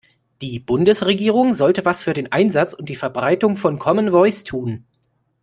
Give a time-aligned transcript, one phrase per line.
[0.41, 4.83] Die Bundesregierung sollte was für den Einsatz und die Verbreitung von Common Voice tun.